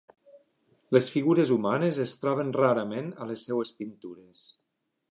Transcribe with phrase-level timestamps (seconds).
[0.97, 4.49] Les figures humanes es troben rarament en les seves pintures.